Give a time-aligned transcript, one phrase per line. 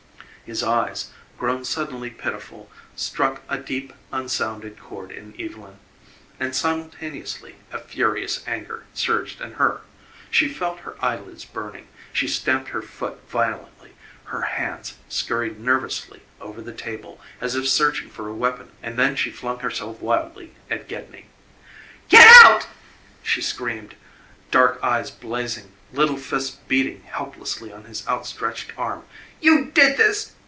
[0.43, 5.77] His eyes, grown suddenly pitiful, struck a deep, unsounded chord in Evylyn
[6.41, 9.79] and simultaneously a furious anger surged in her.
[10.29, 13.93] She felt her eyelids burning; she stamped her foot violently;
[14.25, 19.15] her hands scurried nervously over the table as if searching for a weapon, and then
[19.15, 21.27] she flung herself wildly at Gedney.
[22.09, 22.67] "Get out!"
[23.23, 23.95] she screamed,
[24.49, 29.05] dark eves blazing, little fists beating helplessly on his outstretched arm.
[29.39, 30.33] "You did this!